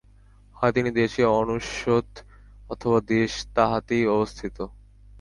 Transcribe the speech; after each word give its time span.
হয় 0.55 0.73
তিনি 0.73 0.89
দেশে 0.91 1.21
অনুস্যূত 1.33 2.07
অথবা 2.69 2.97
দেশ 3.07 3.31
তাঁহাতেই 3.55 4.03
অবস্থিত। 4.15 4.57